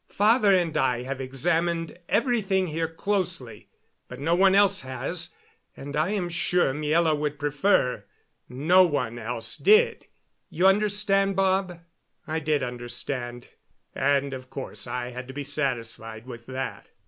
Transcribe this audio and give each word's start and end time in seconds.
"Father 0.09 0.51
and 0.51 0.75
I 0.77 1.03
have 1.03 1.21
examined 1.21 1.99
everything 2.09 2.65
here 2.69 2.87
closely. 2.87 3.69
But 4.07 4.19
no 4.19 4.33
one 4.33 4.55
else 4.55 4.81
has 4.81 5.29
and 5.77 5.95
I 5.95 6.09
am 6.09 6.27
sure 6.27 6.73
Miela 6.73 7.15
would 7.15 7.37
prefer 7.37 8.05
no 8.49 8.81
one 8.83 9.19
else 9.19 9.55
did. 9.55 10.07
You 10.49 10.65
understand, 10.65 11.35
Bob?" 11.35 11.81
I 12.25 12.39
did 12.39 12.63
understand; 12.63 13.49
and 13.93 14.33
of 14.33 14.49
course 14.49 14.87
I 14.87 15.11
had 15.11 15.27
to 15.27 15.35
be 15.35 15.43
satisfied 15.43 16.25
with 16.25 16.47
that. 16.47 16.89